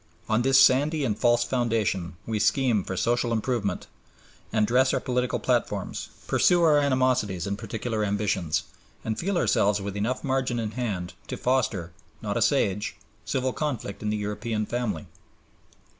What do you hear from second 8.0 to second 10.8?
ambitions, and feel ourselves with enough margin in